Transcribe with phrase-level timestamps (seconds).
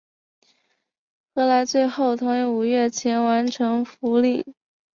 [1.33, 4.43] 何来最后同意五月前完成服务令。